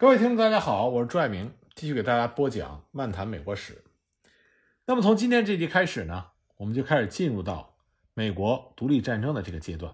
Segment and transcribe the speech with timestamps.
[0.00, 3.82] 各位听众，大家好，我是朱爱明，继续给大家播讲《漫谈美国史》。
[4.86, 6.26] 那么从今天这集开始呢，
[6.58, 7.76] 我们就开始进入到
[8.14, 9.92] 美国独立战争的这个阶段。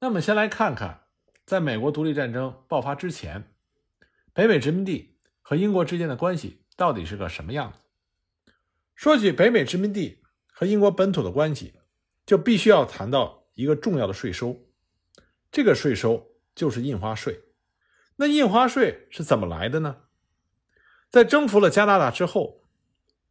[0.00, 1.04] 那么先来看看，
[1.46, 3.54] 在美国独立战争爆发之前，
[4.32, 8.52] 北美殖民地和英国之间的关系到底是个什么样子？
[8.96, 11.74] 说起北美殖民地和英国本土的关系，
[12.26, 14.60] 就必须要谈到一个重要的税收，
[15.52, 17.40] 这个税收就是印花税。
[18.16, 19.96] 那印花税是怎么来的呢？
[21.10, 22.62] 在征服了加拿大之后，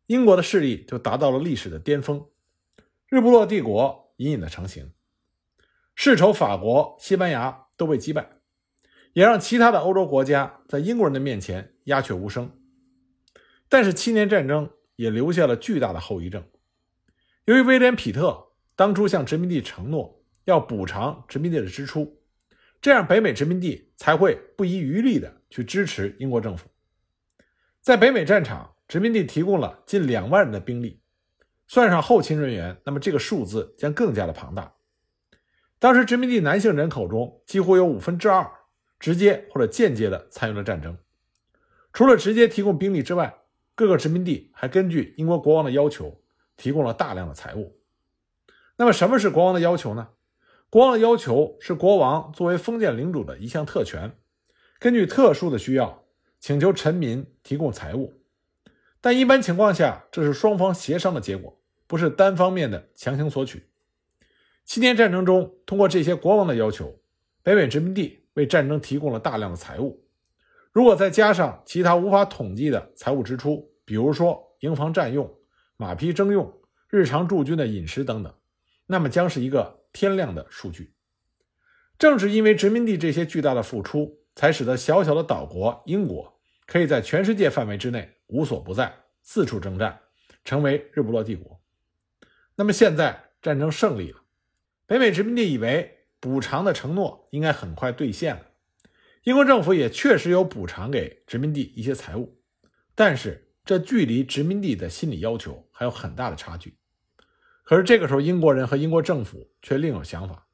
[0.07, 2.27] 英国的势力就达到了历史的巅峰，
[3.07, 4.91] 日不落帝国隐隐的成型，
[5.95, 8.37] 世仇法国、西班牙都被击败，
[9.13, 12.51] 也让其他的欧洲国家在英国人的面前鸦雀无声。
[13.69, 16.45] 但是七年战争也留下了巨大的后遗症，
[17.45, 22.22] 由于威廉·皮特当初向殖民地承诺要补偿殖民地的支出。
[22.83, 26.67] 这样，北美殖民地才会不遗余力地去支持英国政府。
[27.79, 30.99] 在北美战场，殖民地提供了近两万人的兵力，
[31.65, 34.73] 算上后勤人员，那么这个数字将更加的庞大。
[35.79, 38.51] 当时，殖民地男性人口中几乎有五分之二
[38.99, 40.97] 直接或者间接地参与了战争。
[41.93, 43.33] 除了直接提供兵力之外，
[43.75, 46.21] 各个殖民地还根据英国国王的要求
[46.57, 47.79] 提供了大量的财物。
[48.75, 50.09] 那么，什么是国王的要求呢？
[50.73, 54.11] 国王的要求是，国王作为封建领主的一项特权，
[54.79, 56.03] 根据特殊的需要，
[56.39, 58.11] 请求臣民提供财物。
[58.99, 63.67] 但一般情况下，这是双方协商的结果，不是单方面的强行索取。
[64.65, 66.99] 七年战争中，通过这些国王的要求，
[67.43, 70.03] 北美殖民地为战争提供了大量的财物。
[70.71, 75.31] 如果再加上其他无法统计的财务支出，比如说营房占用、
[75.77, 76.51] 马匹征用、
[76.89, 78.33] 日常驻军的饮食等等，
[78.87, 79.82] 那么将是一个。
[79.93, 80.93] 天量的数据，
[81.97, 90.01] 正是因为殖民地这些巨大的付出，才使得小小的岛国英国可以在全世界范围之内无所不在，四处征战，
[90.43, 91.61] 成为日不落帝国。
[92.55, 94.23] 那么现在战争胜利了，
[94.87, 98.47] 北美殖民地以为补偿的承诺应该很快兑现了，
[99.23, 102.41] 英国政府也确实有补偿给殖民地一些财物，
[102.95, 106.77] 但是这距离殖民地的心理要求还有很大的差距。
[107.63, 110.47] 可是这个时候，英国人和英国政府却另有想法。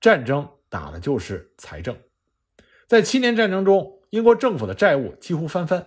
[0.00, 1.96] 战争打的就是财政，
[2.86, 5.86] 在七年战争中，英国政府的债务几乎翻番，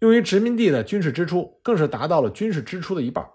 [0.00, 3.28] 用于殖民地的军事支出更是达到了军事支出的一半。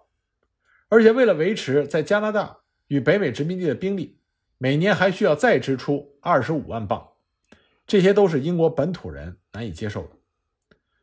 [0.90, 2.57] 而且为了维持在加拿大
[2.88, 4.19] 与北美殖民地的兵力，
[4.57, 7.09] 每年还需要再支出二十五万镑，
[7.88, 10.09] 这些都是英国本土人难以接受的。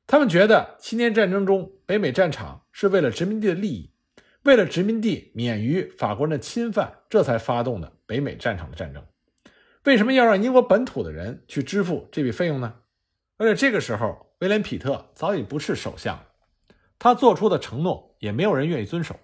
[0.06, 3.92] 他们觉得七年战争中北美战场是为了殖民地的利益。
[4.46, 9.04] 为了殖民地免于法国人的侵犯，这才发动的北美战场的战争。
[9.82, 12.72] 为什么要让英国本土的人去支付这笔费用呢？
[13.38, 16.24] 而且这个时候，威廉·皮特早已不是首相，
[16.96, 19.18] 他做出的承诺也没有人愿意遵守。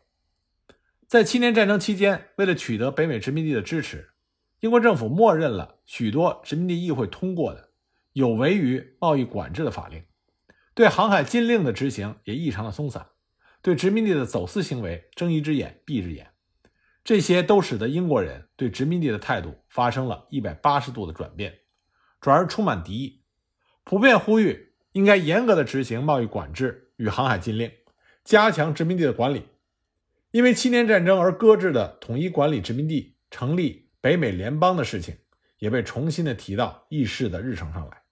[1.07, 4.11] 在七年战争期间，为了取得北美殖民地的支持，
[4.59, 7.69] 英国政府默认了许多殖民地议会通过的
[8.13, 10.03] 有违于贸易管制的法令，
[10.75, 13.07] 对航海禁令的执行也异常的松散。
[13.63, 16.33] 对殖民地的走私行为睁一只眼闭一只眼，
[17.05, 21.61] 这些都使得英国人对殖民地的态度发生了一百八十度的转变，
[22.21, 23.23] 转而充满敌意，
[23.85, 27.71] 普遍呼吁应该严格的执行贸易管制与航海禁令，
[28.25, 29.45] 加强殖民地的管理。
[30.33, 35.17] 因为七年战争而搁置的统一管理殖民地、成立北美联邦的事情，
[35.59, 38.03] 也被重新的提到议事的日程上来。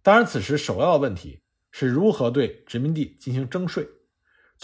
[0.00, 3.86] 当然，此时首要的问题是如何对殖民地进行征税。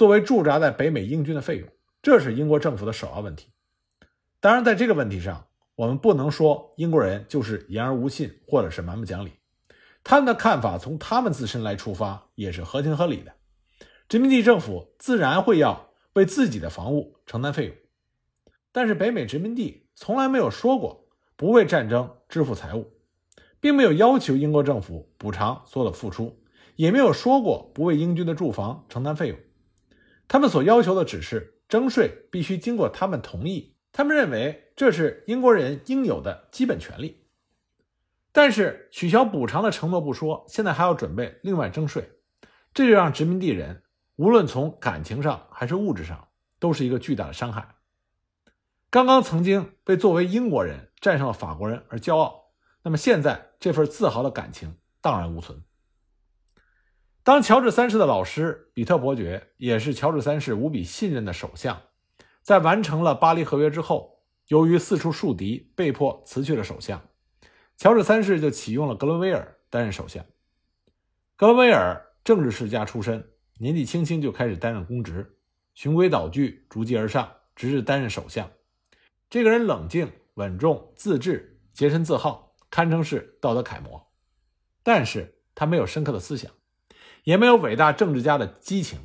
[0.01, 1.69] 作为驻扎在北美英军的费用，
[2.01, 3.53] 这是英国政府的首要问题。
[4.41, 9.33] 当然，在这个问题上，我们不能说英国人就是言而无信，或者是蛮不讲理。
[10.03, 13.35] 他们的看法从他们自身来出发，也是合情合理的。
[14.09, 17.75] 殖民地政府自然会要为自己的防务承担费用，
[18.73, 22.91] 但是北美殖民地从来没有说过不为战争支付财物，
[23.61, 26.43] 并没有要求英国政府补偿所有的付出，
[26.77, 29.39] 也没有说过不为英军的住房承担费用。
[30.31, 37.27] 他们所要求的只是征税必须经过他们同意，他们认为这是英国人应有的基本权利。
[38.31, 42.13] 但是取消补偿的承诺不说，现在还要准备另外征税，
[42.73, 43.83] 这就让殖民地人
[44.15, 46.29] 无论从感情上还是物质上
[46.61, 47.75] 都是一个巨大的伤害。
[48.89, 52.53] 刚刚曾经被作为英国人战胜了法国人而骄傲，
[52.85, 55.61] 那么现在这份自豪的感情荡然无存。
[57.23, 61.83] 当乔治三世的老师比特伯爵，也是乔治三世无比信任的首相，
[62.43, 67.01] 在完成了巴黎合约之后，由于四处树敌，被迫辞去了首相。
[67.77, 70.25] 乔治三世就启用了格伦威尔担任首相。
[71.37, 75.39] 格伦威尔政治世家出身，年纪轻轻就开始担任公职，
[75.75, 78.51] 循规蹈矩，逐级而上，直至担任首相。
[79.29, 84.11] 这个人冷静、稳重、自治、洁身自好，堪称是道德楷模。
[84.83, 86.51] 但是他没有深刻的思想，
[87.25, 89.01] 也没有伟大政治家的激情。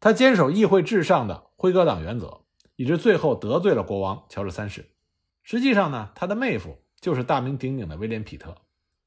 [0.00, 2.42] 他坚守议会至上的辉格党原则，
[2.76, 4.90] 以致最后得罪了国王乔治三世。
[5.42, 8.54] 实际上呢，他的妹夫就是大名鼎鼎的威廉·皮特，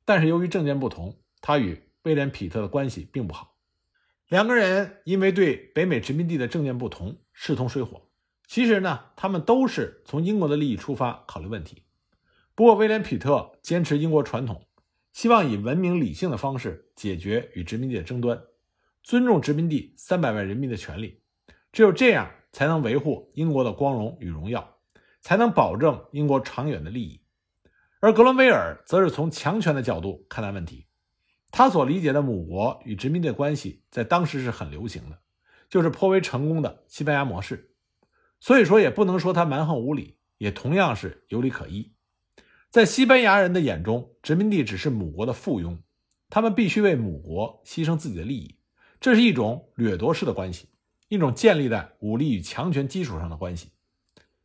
[0.05, 3.55] 但是由于政见不同，他与威廉·皮特的关系并不好。
[4.27, 8.01] 两个人因为对北美殖民地的政见不同，势同水火。
[8.47, 11.83] 其实呢，他们都是从英国的利益出发考虑问题。
[12.53, 14.65] 不过，威廉·皮特坚持英国传统，
[15.13, 18.41] 希望以文明理性的方式解决与殖民地的争端。
[19.03, 21.23] 尊重殖民地三百万人民的权利，
[21.71, 24.77] 只有这样才能维护英国的光荣与荣耀，
[25.21, 27.21] 才能保证英国长远的利益。
[27.99, 30.87] 而格伦威尔则是从强权的角度看待问题，
[31.51, 35.19] 他所理解的母国与殖民地的关系在当时是很流行的，
[35.67, 37.73] 就是颇为成功的西班牙模式。
[38.39, 41.93] 所以说，也不能说他蛮横无理，也同样是有理可依。
[42.71, 45.77] 在西班牙人的眼中，殖民地只是母国的附庸，
[46.29, 48.55] 他们必须为母国牺牲自己的利益。
[49.01, 50.69] 这是一种掠夺式的关系，
[51.09, 53.71] 一种建立在武力与强权基础上的关系。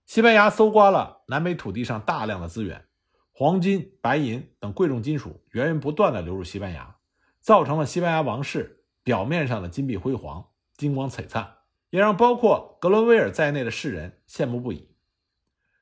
[0.06, 2.86] 西班牙搜刮了南美土地上大量的资源，
[3.30, 6.96] 黄金、白银等贵重金属源源不断地流入西班牙，
[7.40, 10.44] 造成了西班牙王室表面上的金碧辉煌、
[10.76, 11.58] 金光璀璨，
[11.90, 14.88] 也让包括格伦威尔在内的世人羡慕不已。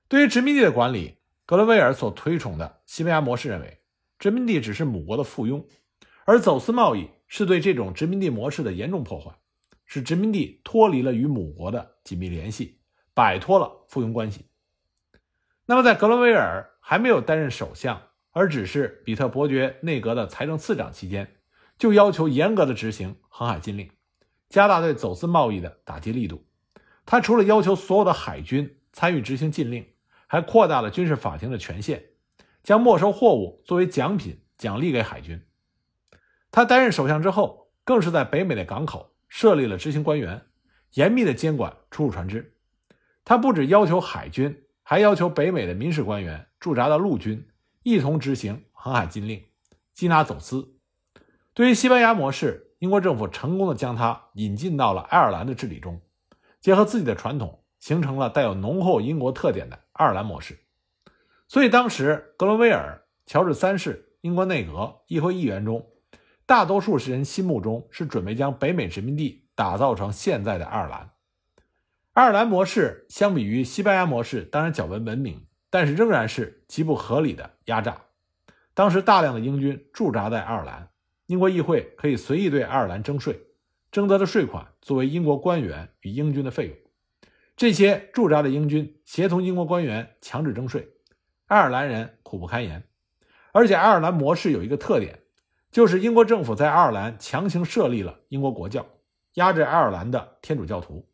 [0.08, 3.80] 对于殖民地的管理，格伦威尔所推崇的西班牙模式认为，
[4.18, 5.64] 殖民地只是母国的附庸，
[6.24, 7.08] 而走私贸易。
[7.26, 9.32] 是对这种殖民地模式的严重破坏，
[9.86, 12.78] 使殖民地脱离了与母国的紧密联系，
[13.12, 14.46] 摆脱了附庸关系。
[15.66, 18.00] 那么，在格伦威尔还没有担任首相，
[18.30, 21.36] 而只是比特伯爵内阁的财政次长期间，
[21.76, 23.90] 就要求严格的执行航海禁令，
[24.48, 26.46] 加大对走私贸易的打击力度。
[27.04, 29.84] 他除了要求所有的海军参与执行禁令，
[30.26, 32.04] 还扩大了军事法庭的权限，
[32.62, 35.42] 将没收货物作为奖品奖励给海军。
[36.50, 40.46] 他担任首相之后，更是在北美的港口设立了执行官员，
[40.92, 42.56] 严密的监管出入船只。
[43.24, 47.48] 他不止要求海军，还要求北美的民事官员驻扎的陆军
[47.82, 49.42] 一同执行航海禁令，
[49.96, 50.76] 缉拿走私。
[51.54, 56.00] 对于西班牙模式，英国政府成功的将它引进到了爱尔兰的治理中，
[56.60, 60.58] 结合自己的传统，形成了带有浓厚英国特点的爱尔兰模式。
[61.48, 65.86] 所以，当时格伦威尔、乔治三世、英国内阁、议会议员中。
[66.46, 71.10] 大多数人心目中是准备将北美殖民地打造成现在的爱尔兰。
[72.14, 78.00] 爱尔兰模式相比于西班牙模式，当然较为文明，但是仍然是极不合理的压榨。
[78.72, 80.88] 当时大量的英军驻扎在爱尔兰，
[81.26, 83.38] 英国议会可以随意对爱尔兰征税，
[83.92, 86.76] 征得的税款作为英国官员与英军的费用。
[87.56, 90.88] 这些驻扎的英军协同英国官员强制征税，
[91.46, 92.82] 爱尔兰人苦不堪言。
[93.52, 95.20] 而且爱尔兰模式有一个特点。
[95.70, 98.86] 就是英国政府在爱尔兰强行设立了英国国教，
[99.32, 101.04] 压制爱尔兰的天主教徒，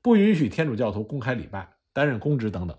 [0.00, 2.74] 不允许天主教徒公开礼拜、担任公职等等。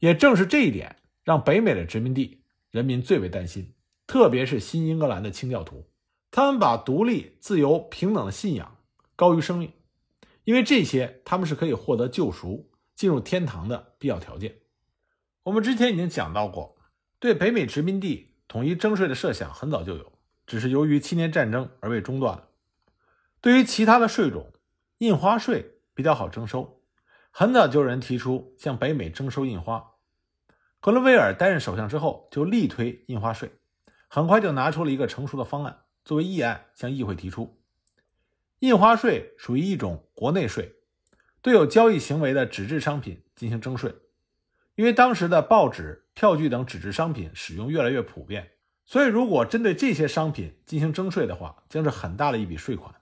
[0.00, 2.42] 也正是这一点，让北美的殖民地
[2.72, 3.72] 人民最为担心，
[4.04, 5.88] 特别是新英格兰的清教徒，
[6.32, 8.78] 他们把独立、自由、平等的信仰
[9.14, 9.70] 高于生命，
[10.48, 14.60] 因为这些他们是可以获得救赎、进入天堂的必要条件。
[15.42, 16.78] 我们之前已经讲到过，
[17.18, 20.10] 对北美殖民地统一征税的设想很早就有。
[20.46, 22.48] 只是由于七年战争而被中断了。
[23.42, 24.50] 对于其他的税种，
[24.96, 26.80] 印花税比较好征收，
[27.30, 29.96] 很早就有人提出向北美征收印花。
[30.80, 33.52] 格伦威尔担任首相之后，就力推印花税，
[34.08, 37.57] 很快就拿出了一个成熟的方案，作为议案向议会提出。
[38.60, 40.74] 印花税属于一种国内税，
[41.40, 43.94] 对有交易行为的纸质商品进行征税。
[44.74, 48.52] 因为当时的报纸、票据等纸质商品使用越来越普遍。
[48.84, 52.94] 所以，如果针对这些商品进行征税的话，将是很大的一笔税款。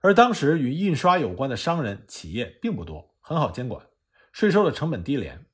[0.00, 3.84] 而当时与印刷有关的商人企业并不多，很好监管，
[4.32, 5.44] 税收的成本低廉，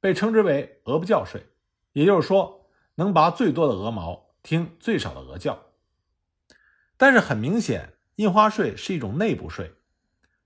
[0.00, 1.44] 被称之为“鹅不教税”，
[1.92, 5.66] 也就是说，能拔最多的鹅毛，听最少的鹅叫。
[6.96, 9.72] 但是很明显，印花税是一种内部税。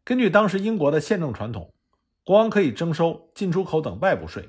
[0.04, 1.74] 根据当时英国的宪政传统，
[2.22, 4.48] 国王可以征收进出口等外部税，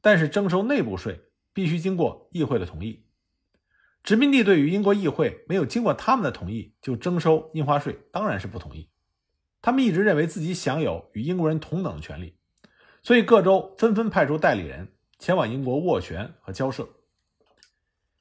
[0.00, 1.20] 但是征收内部税
[1.52, 3.06] 必须经过议会的同意。
[4.02, 8.90] 殖民地对于英国议会没有经过他们的同意就征收印花税，当然是不同意。
[9.62, 12.36] 他们一直认为自己享有与英国人同等的权利，
[13.04, 14.88] 所以各州纷纷派出代理人
[15.20, 16.88] 前往英国斡旋和交涉。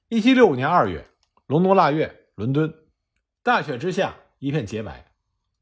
[0.09, 1.07] 一七六五年二月，
[1.47, 2.71] 隆冬腊月，伦敦，
[3.41, 5.13] 大雪之下一片洁白，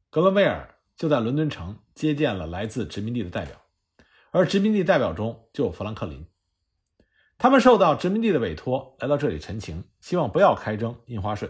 [0.10, 3.62] 格伦威尔就在伦敦城接见了来自殖民地的代表，
[4.32, 6.26] 而殖民地代表中就有富兰克林。
[7.38, 11.48] 他们受到殖民地的委托来到这里陈情，希望不要开征印花税。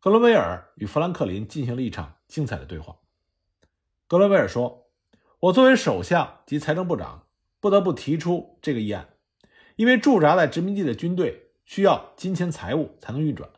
[0.00, 2.96] 格伦威尔与富兰克林进行了一场精彩的对话。
[4.08, 4.90] 格伦威尔说
[5.38, 7.28] ：“我作为首相及财政部长，
[7.60, 9.10] 不得不提出这个议案，
[9.76, 13.48] 因为驻扎在殖民地的军队需要金钱财物才能运转。”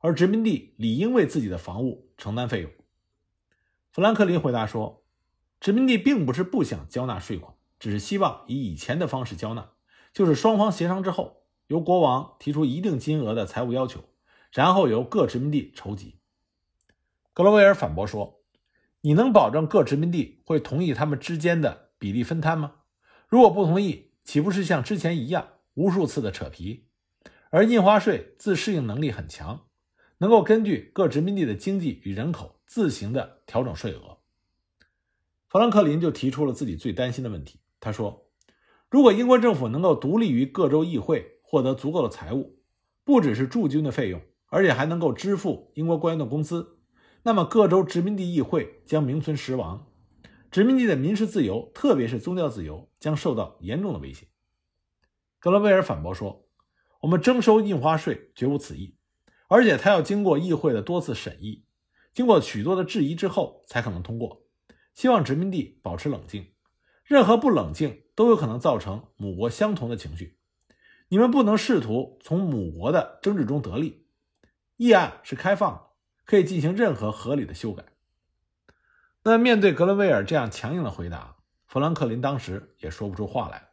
[0.00, 2.70] 而殖民地理应为自己的防务承担费用。
[3.92, 5.04] 富兰克林回答说
[5.60, 9.70] ：“殖民地并不是不想交纳税款，只是希望以以前的方式交纳，
[10.12, 14.04] 就是双方协商之后，由国王提出一定金额的财务要求，
[14.52, 16.18] 然后由各殖民地筹集。”
[17.32, 18.42] 格罗威尔反驳说
[19.02, 22.74] ：“你能保证各殖民地会同意他们之间的比例分摊吗？
[23.28, 26.88] 如果不同意，岂不是像之前一样无数次的扯皮？
[27.50, 29.63] 而印花税自适应能力很强。”
[30.24, 34.16] 能够根据各殖民地的经济与人口自行的调整税额。
[35.48, 37.60] 富兰克林就提出了自己最担心的问题。
[37.78, 38.26] 他说
[38.88, 42.58] ：“如果英国政府能够独立于各州议会，获得足够的财务，
[43.04, 46.78] 不只是驻军的费用，而且还能够支付英国官员的工资，
[47.24, 49.92] 那么各州殖民地议会将名存实亡，
[50.50, 54.28] 殖民地的民事自由，特别是宗教自由，将受到严重的威胁。”
[55.38, 56.48] 格伦威尔反驳说
[57.02, 58.96] ：“我们征收印花税绝无此意。”
[59.48, 61.64] 而且他要经过议会的多次审议，
[62.12, 64.42] 经过许多的质疑之后才可能通过。
[64.94, 66.52] 希望殖民地保持冷静，
[67.04, 70.38] 任何不冷静都有可能造成母国相同的情绪。
[71.08, 74.06] 你们不能试图从母国的争执中得利。
[74.76, 75.80] 议案是开放的，
[76.24, 77.84] 可以进行任何合理的修改。
[79.22, 81.36] 那面对格伦威尔这样强硬的回答，
[81.66, 83.70] 富兰克林当时也说不出话来。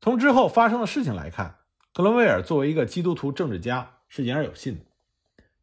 [0.00, 1.58] 从之后发生的事情来看，
[1.92, 4.84] 格伦威尔作为一个基督徒政治家是言而有信的。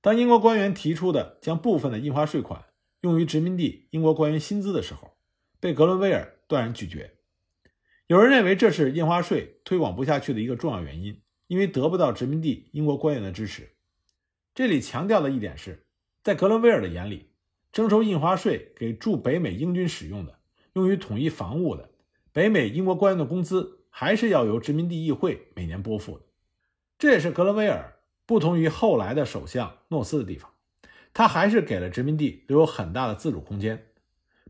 [0.07, 2.63] 当英国官员提出的将部分的印花税款
[3.01, 5.17] 用于殖民地英国官员薪资的时候，
[5.59, 7.17] 被格伦威尔断然拒绝。
[8.05, 13.75] 有人认为这是印花税推广不下去的一个重要原因，因为得不到殖民地英国官员的支持。
[14.55, 15.85] 这里强调的一点是，
[16.23, 17.31] 在格伦威尔的眼里，
[17.73, 20.39] 征收印花税给驻北美英军使用的、
[20.71, 21.89] 用于统一防务的
[22.31, 26.23] 北美英国官员的工资，还是要由殖民地议会每年拨付的。
[26.97, 27.95] 这也是格伦威尔。
[28.27, 30.51] 不同于后来的首相诺斯的地方，
[31.13, 33.87] 他还是给了殖民地留有很大的自主空间，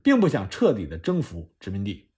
[0.01, 2.10] 并不想彻底的征服殖民地。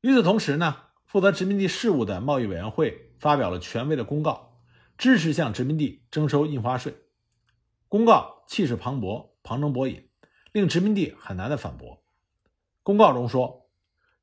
[0.00, 4.62] 与此同时呢，负责殖民地事务的贸易委员会发表了权威的公告，
[4.96, 6.94] 支持向殖民地征收印花税。
[7.88, 10.08] 公告气势磅礴、旁征博引，
[10.52, 12.00] 令殖民地很难的反驳。
[12.84, 13.68] 公告中说，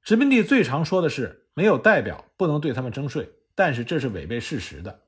[0.02, 5.02] 殖民地最常说的是没有代表不能对他们征税，但是这是违背事实的。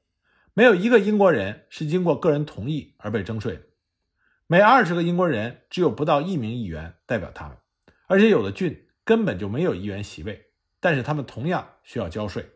[0.58, 3.62] 没有一个英国人是经过个人同意而被征税的。
[4.48, 7.56] 每二十个英国人只有不到一名议员代表他们，
[8.08, 10.48] 而且有的郡根本就没有议员席位，
[10.80, 12.50] 但是他们同样需要交税。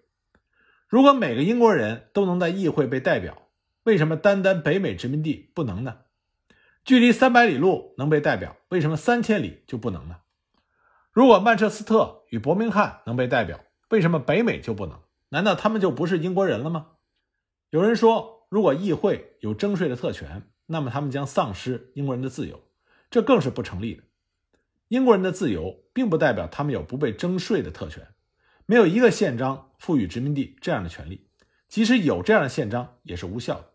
[0.88, 3.38] 如果每个英国人都能在议会被代表，
[3.84, 5.98] 为什么单单北美殖民地不能呢？
[6.84, 10.22] 距离三百里路能被代表，为什么三千里就不能呢？
[11.12, 15.00] 如果曼彻斯特与伯明翰能被代表，为什么北美就不能？
[15.30, 16.91] 难道他们就不是英国人了吗？
[17.72, 22.62] 有人说，如果议会有征税的特权，那么他们将丧失英国人的自由，
[23.10, 24.04] 这更是不成立的。
[24.90, 28.10] 英国人的自由并不代表他们有不被征税的特权，
[28.66, 31.30] 没有一个宪章赋予殖民地这样的权利，
[31.70, 33.72] 即使有这样的宪章也是无效的。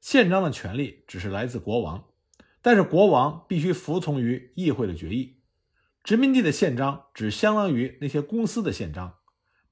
[0.00, 2.06] 宪章的权利只是来自国王，
[2.60, 5.36] 但是国王必须服从于议会的决议。
[6.02, 9.18] 殖民地的宪章只相当于那些公司的宪章。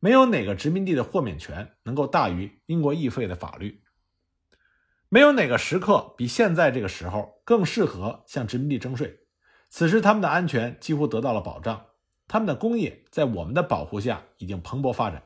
[0.01, 3.83] 没有哪个殖民地的豁免权能够大于英国议会的法律。
[5.09, 9.21] 没有哪个时刻比现在这个时候更适合向殖民地征税。
[9.71, 11.87] 此时，他们的安全几乎得到了保障，
[12.27, 15.23] 他们的工业在我们的保护下已经蓬勃发展。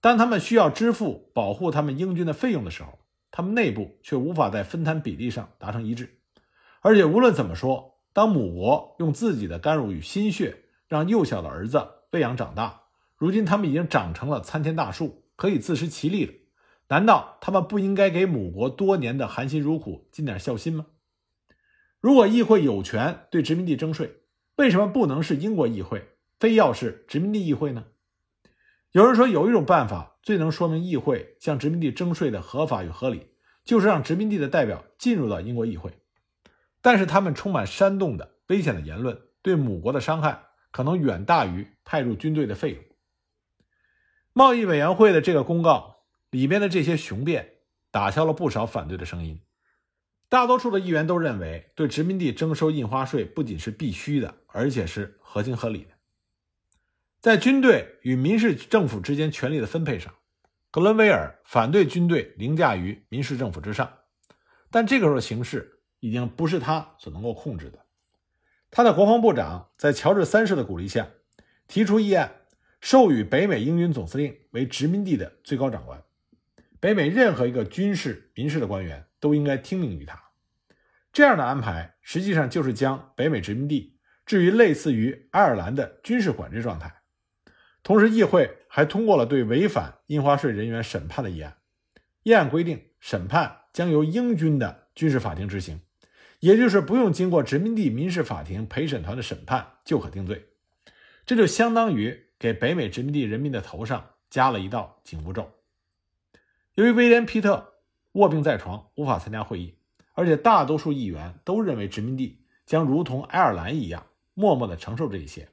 [0.00, 2.98] 当他们需要支付保护他们英军的费用的时候，
[3.30, 6.20] 他们内部却无法在分摊比例上达成一致。
[6.80, 12.82] 而且，无论怎么说，当母国用自己的甘乳与心血让幼小的儿子喂养长大。
[13.18, 16.32] 如今他们已经长成了参天大树，可以自食其力了。
[16.88, 20.86] 难道他们不应该给母国多年的含辛茹苦尽点孝心吗？
[22.00, 24.20] 如果议会有权对殖民地征税，
[24.56, 27.84] 为什么不能是英国议会，非要是殖民地议会呢？
[28.92, 33.26] 有人说，有一种办法最能说明议会向殖民地征税的合法与合理，
[33.64, 35.92] 就是让殖民地的代表进入到英国议会。
[36.80, 42.82] 但是他们充满煽动的危险的言论，对母国的伤害可能远大于派入军队的费用。
[44.38, 47.54] 贸易委员会的这个公告里边的这些雄辩，
[47.90, 49.40] 打消了不少反对的声音。
[50.28, 55.88] 大多数的议员都认为，对殖民地征收印花税不仅是必须的，而且是合情合理的。
[57.18, 60.14] 在军队与民事政府之间权力的分配上，
[60.70, 63.92] 格伦威尔反对军队凌驾于民事政府之上，
[64.70, 67.80] 但这个时候形势已经不是他所能够控制的。
[68.70, 71.08] 他的国防部长在乔治三世的鼓励下，
[71.66, 72.37] 提出议案，
[72.80, 76.02] 授予北美英军总司令为殖民地的最高长官。
[76.80, 80.22] 北美任何一个军事、民事的官员都应该听命于他。
[81.12, 86.94] 这样的安排实际上就是将北美殖民地置于类似于爱尔兰的军事管制状态。
[87.82, 91.56] 同时，议会还通过了对违反印花税人员审判的议案。
[92.22, 95.80] 议案规定，审判将由英军的军事法庭执行，
[96.40, 100.50] 也就是不用经过殖民地民事法庭陪审团的审判就可定罪。
[101.24, 105.50] 这就相当于给北美殖民地人民的头上加了一道紧箍咒。
[106.74, 107.74] 由于威廉·皮特
[108.12, 109.74] 卧病在床，无法参加会议，
[110.14, 115.48] 而且大多数议员都认为殖民地将如同爱尔兰一样默默地承受这一切，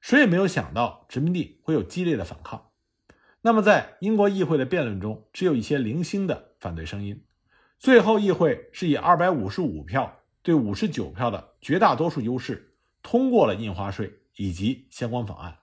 [0.00, 2.70] 谁也没有想到殖民地会有激烈的反抗。
[3.42, 7.24] 那么，在英国议会的辩论中，只有一些零星的反对声音。
[7.78, 15.58] 最后，议会是以二百五十五票对五十九票的绝大多数优势通过了印花税以及相关法案。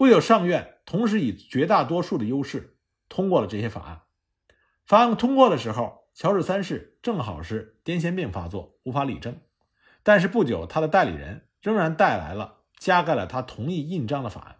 [0.00, 2.78] 不久，上院同时以绝大多数的优势。
[3.10, 4.00] 通过了这些法案。
[4.86, 9.38] 法案通过的时候，乔治三世正好是癫痫病发作，无法理政。
[10.02, 14.56] 但是不久，他的代理人仍然带来了加盖了他同意印章的法案。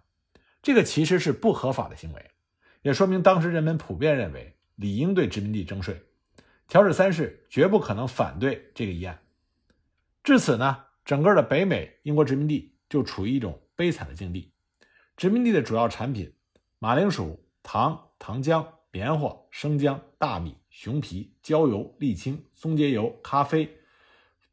[0.60, 2.32] 这个其实是不合法的行为，
[2.82, 6.02] 也说明当时人们普遍认为理应对殖民地征税。
[6.68, 9.18] 乔治三世绝不可能反对这个议案。
[10.22, 14.49] 至此呢，整个的北美英国殖民地就处于一种悲惨的境地。
[15.20, 16.32] 殖民地的主要产品
[16.78, 18.06] 马铃薯、糖。
[18.18, 23.78] 糖浆、棉花、生姜、大米、熊皮、焦油、沥青、松节油、咖啡、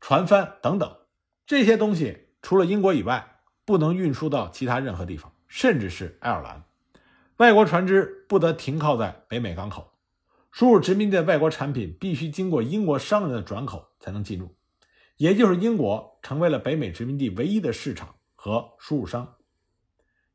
[0.02, 0.98] 船帆等等
[1.46, 6.64] 这些东西，除了英国以外，不能运输到其他任何地方，甚至是爱尔兰。
[7.38, 9.94] 外国船只不得停靠在北美港口，
[10.52, 14.54] 输入殖民地的外国产品必须经过英国商人的转口才能进入，
[15.16, 19.37] 也就是英国成为了北美殖民地唯一的市场和输入商。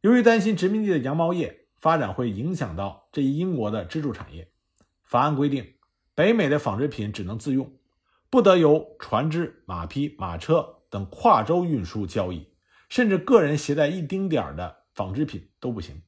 [0.03, 1.61] 由于担心殖民地的羊毛业。
[1.83, 4.53] 发展会影响到这一英国的支柱产业。
[5.03, 5.75] 法案规定，
[6.15, 7.73] 北美的纺织品只能自用，
[8.31, 12.53] 不得由船只、马匹、马车等跨州运输交易，
[12.89, 16.01] 甚至个人携带一丁点儿的纺织品都不行。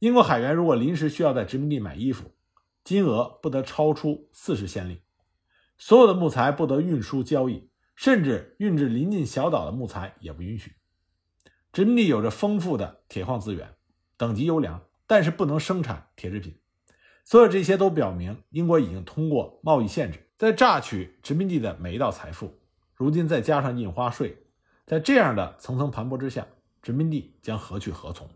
[0.00, 2.34] 英国海员如果临时需要在殖民地买衣服，
[2.84, 5.00] 金额不得超出四十先令。
[5.78, 10.74] 所有的木材不得运输交易，甚至运至临近小岛的木材也不允许。
[11.74, 13.74] 殖民地有着丰富的铁矿资源。
[14.16, 16.56] 等级优良，但是不能生产铁制品。
[17.24, 22.60] 所有这些都表明，英国已经通过贸易限制在榨取殖民地的每一道财富。
[22.94, 24.46] 如今再加上印花税，
[24.86, 26.46] 在这样的层层盘剥之下，
[26.80, 28.30] 殖民地将何去何从？